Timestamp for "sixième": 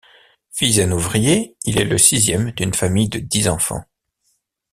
1.99-2.49